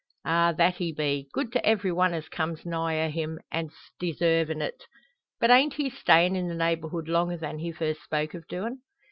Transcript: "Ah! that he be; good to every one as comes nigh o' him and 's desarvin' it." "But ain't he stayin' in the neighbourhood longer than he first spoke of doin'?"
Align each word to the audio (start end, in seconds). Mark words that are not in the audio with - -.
"Ah! 0.25 0.51
that 0.53 0.77
he 0.77 0.91
be; 0.91 1.29
good 1.31 1.51
to 1.51 1.63
every 1.63 1.91
one 1.91 2.11
as 2.11 2.27
comes 2.27 2.65
nigh 2.65 3.05
o' 3.05 3.09
him 3.11 3.37
and 3.51 3.69
's 3.71 3.91
desarvin' 3.99 4.59
it." 4.59 4.85
"But 5.39 5.51
ain't 5.51 5.75
he 5.75 5.91
stayin' 5.91 6.35
in 6.35 6.47
the 6.47 6.55
neighbourhood 6.55 7.07
longer 7.07 7.37
than 7.37 7.59
he 7.59 7.71
first 7.71 8.01
spoke 8.03 8.33
of 8.33 8.47
doin'?" 8.47 8.81